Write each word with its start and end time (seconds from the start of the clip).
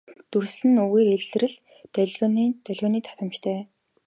Дүрслэл 0.31 0.69
нь 0.71 0.81
үгээр 0.83 1.09
илрэх 1.17 1.53
долгионы 2.63 2.99
давтамжтай. 3.05 3.59